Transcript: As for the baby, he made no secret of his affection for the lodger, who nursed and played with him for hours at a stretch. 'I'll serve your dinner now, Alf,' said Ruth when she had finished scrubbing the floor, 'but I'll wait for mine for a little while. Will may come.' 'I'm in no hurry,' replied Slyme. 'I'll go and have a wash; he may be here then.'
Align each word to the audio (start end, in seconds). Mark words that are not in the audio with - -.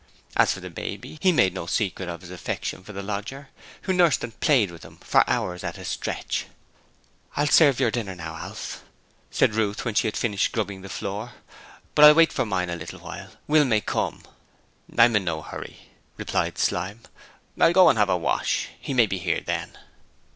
As 0.35 0.51
for 0.55 0.61
the 0.61 0.71
baby, 0.71 1.19
he 1.21 1.31
made 1.31 1.53
no 1.53 1.67
secret 1.67 2.09
of 2.09 2.21
his 2.21 2.31
affection 2.31 2.83
for 2.83 2.91
the 2.91 3.03
lodger, 3.03 3.49
who 3.83 3.93
nursed 3.93 4.23
and 4.23 4.39
played 4.39 4.71
with 4.71 4.81
him 4.83 4.97
for 4.97 5.23
hours 5.29 5.63
at 5.63 5.77
a 5.77 5.85
stretch. 5.85 6.47
'I'll 7.37 7.45
serve 7.45 7.79
your 7.79 7.91
dinner 7.91 8.15
now, 8.15 8.33
Alf,' 8.35 8.83
said 9.29 9.53
Ruth 9.53 9.85
when 9.85 9.93
she 9.93 10.07
had 10.07 10.17
finished 10.17 10.45
scrubbing 10.45 10.81
the 10.81 10.89
floor, 10.89 11.33
'but 11.93 12.03
I'll 12.03 12.15
wait 12.15 12.33
for 12.33 12.47
mine 12.47 12.69
for 12.69 12.73
a 12.73 12.77
little 12.77 12.97
while. 12.99 13.29
Will 13.45 13.63
may 13.63 13.79
come.' 13.79 14.23
'I'm 14.97 15.17
in 15.17 15.23
no 15.23 15.43
hurry,' 15.43 15.91
replied 16.17 16.57
Slyme. 16.57 17.01
'I'll 17.59 17.71
go 17.73 17.87
and 17.87 17.99
have 17.99 18.09
a 18.09 18.17
wash; 18.17 18.69
he 18.79 18.95
may 18.95 19.05
be 19.05 19.19
here 19.19 19.41
then.' 19.41 19.77